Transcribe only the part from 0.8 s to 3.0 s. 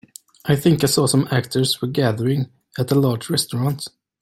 I saw some actors were gathering at a